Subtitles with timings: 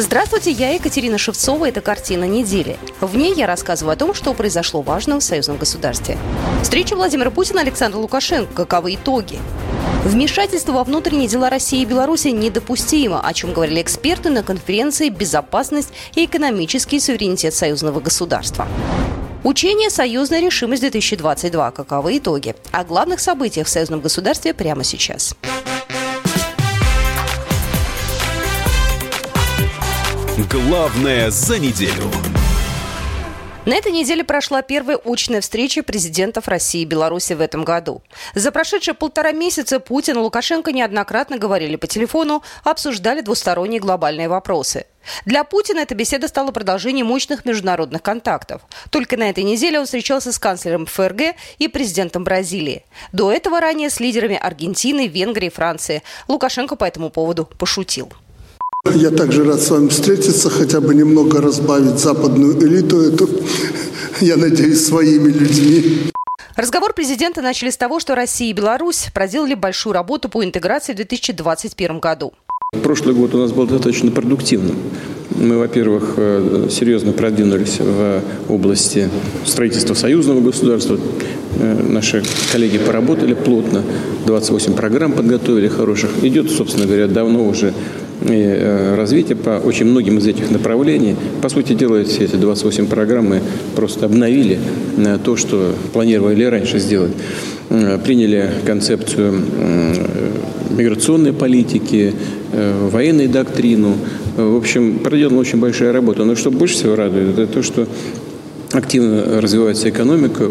[0.00, 1.68] Здравствуйте, я Екатерина Шевцова.
[1.68, 2.78] Это «Картина недели».
[3.02, 6.16] В ней я рассказываю о том, что произошло важно в союзном государстве.
[6.62, 8.50] Встреча Владимира Путина Александра Лукашенко.
[8.54, 9.38] Каковы итоги?
[10.06, 15.90] Вмешательство во внутренние дела России и Беларуси недопустимо, о чем говорили эксперты на конференции «Безопасность
[16.14, 18.66] и экономический суверенитет союзного государства».
[19.44, 21.72] Учение «Союзная решимость-2022».
[21.72, 22.54] Каковы итоги?
[22.72, 25.36] О главных событиях в союзном государстве прямо сейчас.
[30.48, 32.10] Главное за неделю.
[33.66, 38.02] На этой неделе прошла первая очная встреча президентов России и Беларуси в этом году.
[38.34, 44.86] За прошедшие полтора месяца Путин и Лукашенко неоднократно говорили по телефону, обсуждали двусторонние глобальные вопросы.
[45.26, 48.62] Для Путина эта беседа стала продолжением мощных международных контактов.
[48.88, 52.86] Только на этой неделе он встречался с канцлером ФРГ и президентом Бразилии.
[53.12, 56.02] До этого ранее с лидерами Аргентины, Венгрии и Франции.
[56.28, 58.10] Лукашенко по этому поводу пошутил.
[58.86, 63.28] Я также рад с вами встретиться, хотя бы немного разбавить западную элиту эту,
[64.22, 66.10] я надеюсь, своими людьми.
[66.56, 70.96] Разговор президента начали с того, что Россия и Беларусь проделали большую работу по интеграции в
[70.96, 72.32] 2021 году.
[72.82, 74.76] Прошлый год у нас был достаточно продуктивным.
[75.36, 79.10] Мы, во-первых, э, серьезно продвинулись в области
[79.44, 80.98] строительства союзного государства.
[81.58, 83.82] Э, наши коллеги поработали плотно,
[84.26, 86.24] 28 программ подготовили хороших.
[86.24, 87.74] Идет, собственно говоря, давно уже
[88.22, 91.16] и э, развитие по очень многим из этих направлений.
[91.40, 93.40] По сути дела, все эти 28 программ мы
[93.74, 94.58] просто обновили
[94.96, 97.12] на то, что планировали раньше сделать.
[97.70, 99.42] Э, приняли концепцию
[100.70, 102.14] миграционной политики,
[102.52, 103.96] э, военной доктрину.
[104.36, 106.24] В общем, проделана очень большая работа.
[106.24, 107.86] Но что больше всего радует, это то, что
[108.72, 110.50] активно развивается экономика.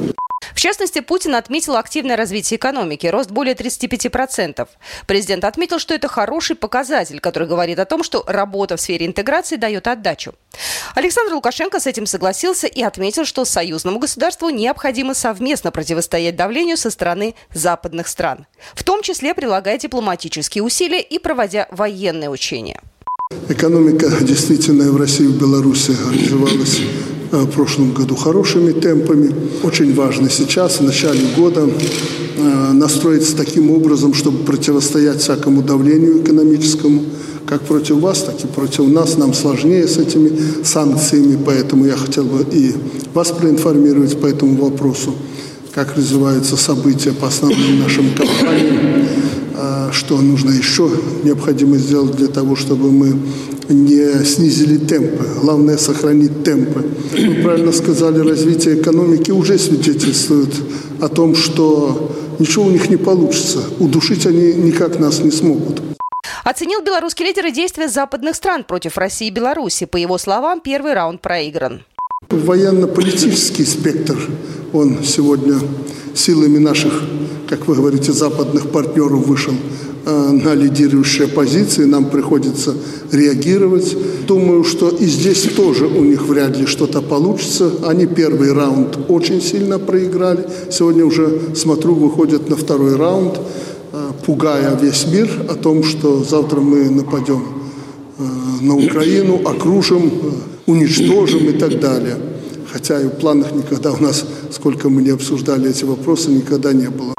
[0.60, 4.68] В частности, Путин отметил активное развитие экономики, рост более 35%.
[5.08, 9.56] Президент отметил, что это хороший показатель, который говорит о том, что работа в сфере интеграции
[9.56, 10.34] дает отдачу.
[10.96, 16.90] Александр Лукашенко с этим согласился и отметил, что союзному государству необходимо совместно противостоять давлению со
[16.90, 22.82] стороны западных стран, в том числе прилагая дипломатические усилия и проводя военные учения.
[23.48, 26.82] Экономика действительно в России и в Беларуси развивалась
[27.32, 29.34] в прошлом году хорошими темпами.
[29.64, 31.70] Очень важно сейчас, в начале года,
[32.38, 37.04] э, настроиться таким образом, чтобы противостоять всякому давлению экономическому,
[37.46, 39.18] как против вас, так и против нас.
[39.18, 40.32] Нам сложнее с этими
[40.64, 42.74] санкциями, поэтому я хотел бы и
[43.14, 45.14] вас проинформировать по этому вопросу,
[45.74, 49.06] как развиваются события по основным нашим компаниям,
[49.56, 50.90] э, что нужно еще
[51.24, 53.16] необходимо сделать для того, чтобы мы
[53.70, 55.26] не снизили темпы.
[55.42, 56.86] Главное– сохранить темпы.
[57.12, 60.54] Вы правильно сказали, развитие экономики уже свидетельствует
[61.00, 63.60] о том, что ничего у них не получится.
[63.80, 65.82] Удушить они никак нас не смогут.
[66.44, 69.86] Оценил белорусский лидер и действия западных стран против России и Беларуси.
[69.86, 71.84] По его словам, первый раунд проигран.
[72.30, 74.18] Военно-политический спектр,
[74.74, 75.60] он сегодня
[76.16, 77.04] силами наших,
[77.48, 79.54] как вы говорите, западных партнеров вышел
[80.10, 82.74] на лидирующие позиции, нам приходится
[83.12, 83.96] реагировать.
[84.28, 87.72] Думаю, что и здесь тоже у них вряд ли что-то получится.
[87.86, 90.46] Они первый раунд очень сильно проиграли.
[90.72, 93.40] Сегодня уже, смотрю, выходят на второй раунд,
[93.92, 97.44] э, пугая весь мир о том, что завтра мы нападем
[98.18, 98.24] э,
[98.62, 100.12] на Украину, окружим,
[100.66, 102.18] уничтожим и так далее.
[102.72, 106.90] Хотя и в планах никогда у нас, сколько мы не обсуждали эти вопросы, никогда не
[106.90, 107.16] было.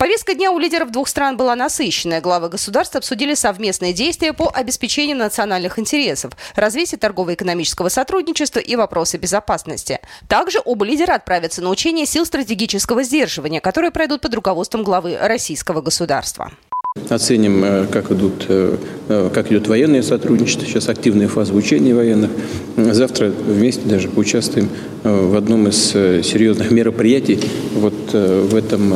[0.00, 2.22] Повестка дня у лидеров двух стран была насыщенная.
[2.22, 10.00] Главы государств обсудили совместные действия по обеспечению национальных интересов, развитию торгово-экономического сотрудничества и вопросы безопасности.
[10.26, 15.82] Также оба лидера отправятся на учения сил стратегического сдерживания, которые пройдут под руководством главы российского
[15.82, 16.50] государства.
[17.08, 18.76] Оценим, э, как, идут, э,
[19.08, 20.66] э, как идет военное сотрудничество.
[20.66, 22.30] Сейчас активная фаза учений военных.
[22.76, 24.68] Завтра вместе даже поучаствуем
[25.04, 27.38] в одном из серьезных мероприятий
[27.74, 28.92] вот в этом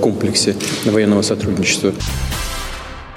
[0.00, 0.56] комплексе
[0.86, 1.92] военного сотрудничества.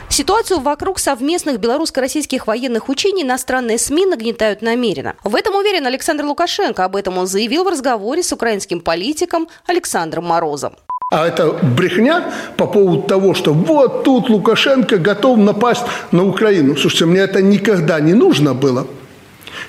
[0.10, 5.16] Ситуацию вокруг совместных белорусско-российских военных учений иностранные СМИ нагнетают намеренно.
[5.24, 6.84] В этом уверен Александр Лукашенко.
[6.84, 10.74] Об этом он заявил в разговоре с украинским политиком Александром Морозом.
[11.12, 16.78] А это брехня по поводу того, что вот тут Лукашенко готов напасть на Украину.
[16.78, 18.86] Слушайте, мне это никогда не нужно было.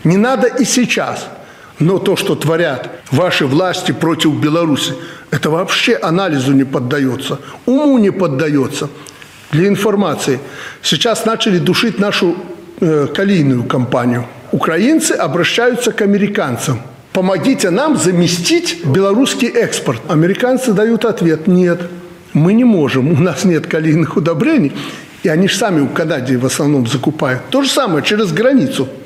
[0.04, 1.28] Не надо и сейчас.
[1.78, 4.92] Но то, что творят ваши власти против Беларуси,
[5.30, 8.90] это вообще анализу не поддается, уму не поддается.
[9.50, 10.40] Для информации,
[10.82, 12.36] сейчас начали душить нашу
[12.80, 14.26] э, калийную компанию.
[14.52, 16.82] Украинцы обращаются к американцам.
[17.12, 20.00] Помогите нам заместить белорусский экспорт.
[20.08, 21.80] Американцы дают ответ– нет,
[22.32, 24.72] мы не можем, у нас нет калийных удобрений.
[25.22, 27.42] И они же сами у Канаде в основном закупают.
[27.50, 28.88] То же самое через границу–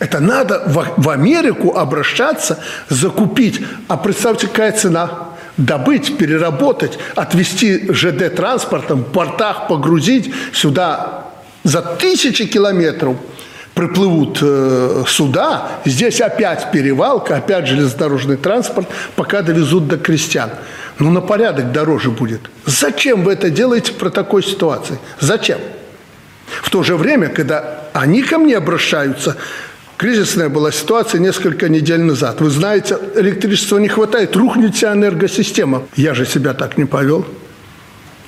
[0.00, 0.62] это надо
[0.96, 2.58] в, Америку обращаться,
[2.88, 3.60] закупить.
[3.86, 5.28] А представьте, какая цена?
[5.58, 11.26] Добыть, переработать, отвезти ЖД транспортом, в портах погрузить сюда
[11.64, 13.16] за тысячи километров
[13.80, 18.86] приплывут э, суда, здесь опять перевалка, опять железнодорожный транспорт,
[19.16, 20.50] пока довезут до крестьян.
[20.98, 22.42] Ну, на порядок дороже будет.
[22.66, 24.98] Зачем вы это делаете про такой ситуации?
[25.18, 25.58] Зачем?
[26.62, 29.36] В то же время, когда они ко мне обращаются,
[29.96, 32.40] Кризисная была ситуация несколько недель назад.
[32.40, 35.82] Вы знаете, электричества не хватает, рухнет вся энергосистема.
[35.96, 37.24] Я же себя так не повел.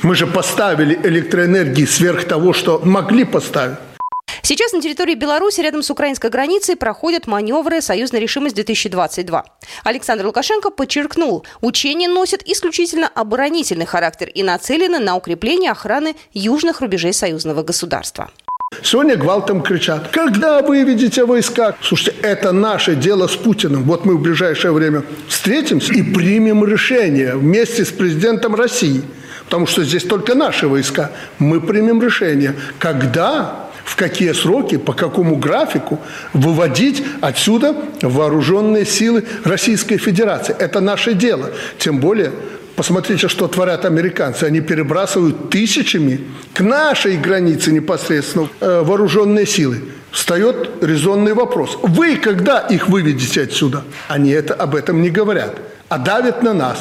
[0.03, 3.77] Мы же поставили электроэнергии сверх того, что могли поставить.
[4.53, 9.45] Сейчас на территории Беларуси рядом с украинской границей проходят маневры «Союзная решимость-2022».
[9.83, 17.15] Александр Лукашенко подчеркнул, учения носят исключительно оборонительный характер и нацелены на укрепление охраны южных рубежей
[17.15, 18.31] союзного государства.
[18.83, 21.75] Сегодня гвалтом кричат, когда выведете войска?
[21.81, 23.85] Слушайте, это наше дело с Путиным.
[23.85, 29.01] Вот мы в ближайшее время встретимся и примем решение вместе с президентом России.
[29.47, 31.11] Потому что здесь только наши войска.
[31.39, 36.01] Мы примем решение, когда в какие сроки, по какому графику
[36.33, 40.55] выводить отсюда вооруженные силы Российской Федерации.
[40.59, 41.51] Это наше дело.
[41.79, 42.33] Тем более
[42.77, 44.45] Посмотрите, что творят американцы.
[44.45, 46.23] Они перебрасывают тысячами
[46.55, 49.83] к нашей границе непосредственно э, вооруженные силы.
[50.11, 51.79] Встает резонный вопрос.
[51.83, 53.85] Вы когда их выведете отсюда?
[54.09, 55.59] Они это, об этом не говорят,
[55.89, 56.79] а давят на нас.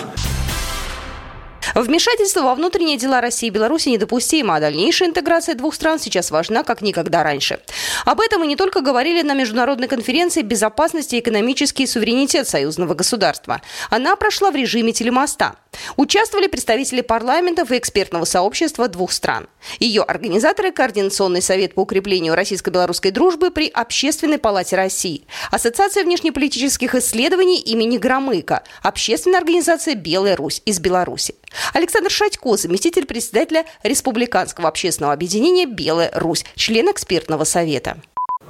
[1.75, 6.63] Вмешательство во внутренние дела России и Беларуси недопустимо, а дальнейшая интеграция двух стран сейчас важна
[6.63, 7.59] как никогда раньше.
[8.05, 13.61] Об этом мы не только говорили на международной конференции «Безопасность и экономический суверенитет союзного государства».
[13.89, 15.55] Она прошла в режиме телемоста.
[15.95, 19.47] Участвовали представители парламентов и экспертного сообщества двух стран.
[19.79, 27.59] Ее организаторы– Координационный совет по укреплению российско-белорусской дружбы при Общественной палате России, Ассоциация внешнеполитических исследований
[27.59, 31.35] имени Громыка, Общественная организация «Белая Русь» из Беларуси.
[31.73, 37.97] Александр Шатько, заместитель председателя Республиканского общественного объединения «Белая Русь», член экспертного совета.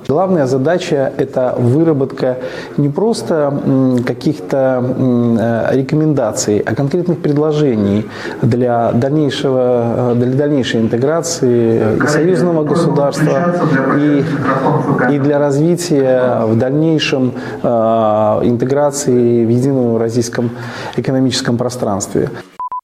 [0.08, 2.38] Главная задача– это выработка
[2.78, 3.54] не просто
[4.06, 8.08] каких-то э, рекомендаций, а конкретных предложений
[8.42, 13.56] для, дальнейшего, э, для дальнейшей интеграции и союзного государства,
[14.00, 14.26] и,
[15.14, 20.50] и для развития в дальнейшем э, интеграции в едином российском
[20.98, 22.30] экономическом пространстве.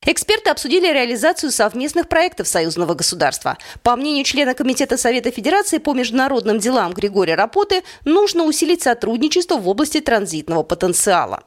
[0.09, 3.57] Эксперты обсудили реализацию совместных проектов союзного государства.
[3.83, 9.67] По мнению члена Комитета Совета Федерации по международным делам Григория Рапоты, нужно усилить сотрудничество в
[9.67, 11.43] области транзитного потенциала.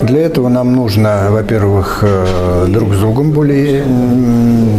[0.00, 3.84] Для этого нам нужно, во-первых, э, друг с другом более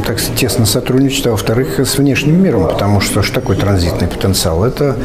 [0.06, 4.63] так тесно сотрудничать, а во-вторых, с внешним миром, потому что что такое транзитный потенциал?
[4.63, 4.95] Это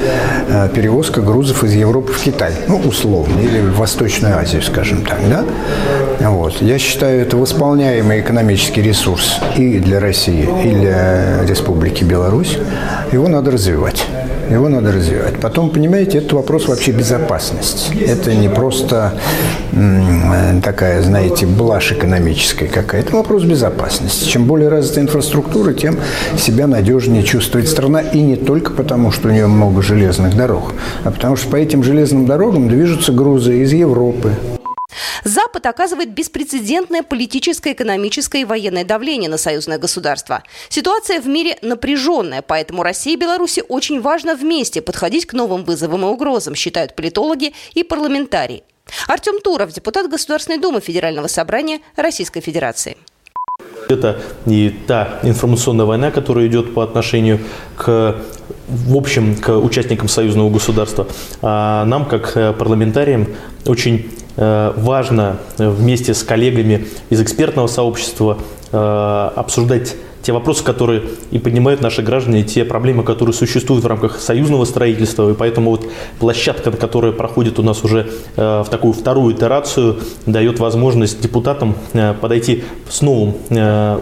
[0.48, 5.18] э, перевозка грузов из Европы в Китай, ну, условно, или в Восточную Азию, скажем так,
[5.28, 5.44] да?
[6.28, 6.62] Вот.
[6.62, 12.58] Я считаю, это восполняемый экономический ресурс и для России, и для Республики Беларусь.
[13.10, 14.06] Его надо развивать.
[14.50, 15.40] Его надо развивать.
[15.40, 17.96] Потом, понимаете, это вопрос вообще безопасности.
[18.06, 19.14] Это не просто
[20.62, 23.08] такая, знаете, блажь экономическая какая-то.
[23.08, 24.28] Это вопрос безопасности.
[24.28, 25.98] Чем более развита инфраструктура, тем
[26.38, 28.00] себя надежнее чувствует страна.
[28.00, 30.72] И не только потому, что у нее много железных дорог,
[31.04, 34.32] а потому что по этим железным дорогам движутся грузы из Европы,
[35.24, 40.42] Запад оказывает беспрецедентное политическое, экономическое и военное давление на союзное государство.
[40.68, 46.02] Ситуация в мире напряженная, поэтому России и Беларуси очень важно вместе подходить к новым вызовам
[46.02, 48.62] и угрозам, считают политологи и парламентарии.
[49.08, 52.96] Артем Туров, депутат Государственной Думы Федерального собрания Российской Федерации.
[53.88, 57.40] Это и та информационная война, которая идет по отношению
[57.76, 58.16] к
[58.66, 61.06] в общем, к участникам союзного государства.
[61.42, 63.28] А нам, как э, парламентариям,
[63.66, 68.38] очень Э, важно вместе с коллегами из экспертного сообщества
[68.72, 74.18] э, обсуждать те вопросы, которые и поднимают наши граждане, те проблемы, которые существуют в рамках
[74.18, 75.30] союзного строительства.
[75.30, 75.86] И поэтому вот
[76.18, 81.74] площадка, которая проходит у нас уже в такую вторую итерацию, дает возможность депутатам
[82.20, 83.34] подойти с новым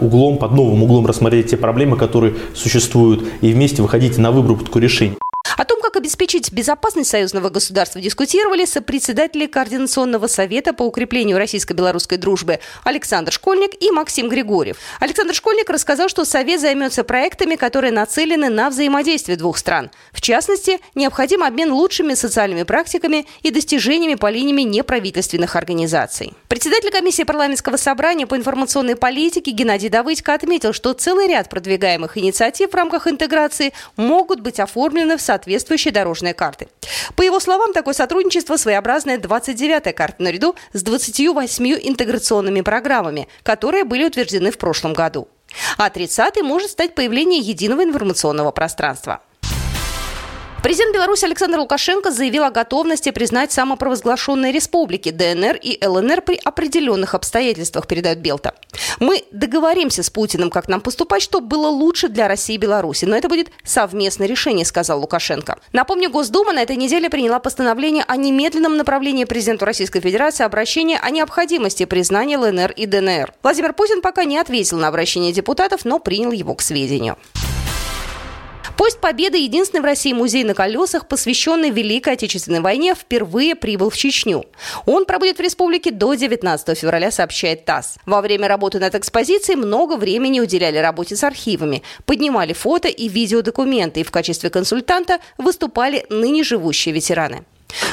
[0.01, 5.17] углом, под новым углом рассмотреть те проблемы, которые существуют, и вместе выходить на выработку решений.
[5.57, 12.61] О том, как обеспечить безопасность союзного государства, дискутировали сопредседатели Координационного совета по укреплению российско-белорусской дружбы
[12.85, 14.79] Александр Школьник и Максим Григорьев.
[15.01, 19.91] Александр Школьник рассказал, что Совет займется проектами, которые нацелены на взаимодействие двух стран.
[20.13, 26.35] В частности, необходим обмен лучшими социальными практиками и достижениями по линиям неправительственных организаций.
[26.49, 32.71] Председатель комиссии парламентского собрания по информационной политике Геннадий Давыдько отметил, что целый ряд продвигаемых инициатив
[32.71, 36.69] в рамках интеграции могут быть оформлены в соответствующие дорожные карты.
[37.17, 44.05] По его словам, такое сотрудничество своеобразная 29-я карта наряду с 28 интеграционными программами, которые были
[44.05, 45.29] утверждены в прошлом году.
[45.79, 49.21] А 30-й может стать появление единого информационного пространства.
[50.63, 57.15] Президент Беларуси Александр Лукашенко заявил о готовности признать самопровозглашенные республики ДНР и ЛНР при определенных
[57.15, 58.55] обстоятельствах, передает Белта.
[59.01, 63.07] Мы договоримся с Путиным, как нам поступать, чтобы было лучше для России и Беларуси.
[63.07, 65.59] Но это будет совместное решение, сказал Лукашенко.
[65.73, 71.11] Напомню, Госдума на этой неделе приняла постановление о немедленном направлении президенту Российской Федерации обращения о
[71.11, 73.35] необходимости признания ЛНР и ДНР.
[73.43, 77.19] Владимир Путин пока не ответил на обращение депутатов, но принял его к сведению.
[78.83, 83.97] Поезд Победы, единственный в России музей на колесах, посвященный Великой Отечественной войне, впервые прибыл в
[83.97, 84.45] Чечню.
[84.87, 87.99] Он пробудет в республике до 19 февраля, сообщает ТАСС.
[88.07, 94.01] Во время работы над экспозицией много времени уделяли работе с архивами, поднимали фото и видеодокументы
[94.01, 97.45] и в качестве консультанта выступали ныне живущие ветераны.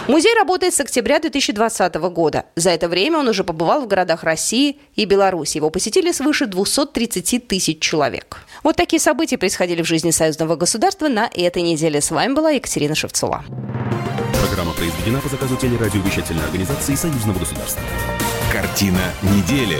[0.09, 2.45] Музей работает с октября 2020 года.
[2.55, 5.57] За это время он уже побывал в городах России и Беларуси.
[5.57, 8.39] Его посетили свыше 230 тысяч человек.
[8.63, 12.01] Вот такие события происходили в жизни союзного государства на этой неделе.
[12.01, 13.45] С вами была Екатерина Шевцова.
[14.47, 17.83] Программа произведена по заказу телерадиовещательной организации союзного государства.
[18.51, 19.77] Картина недели.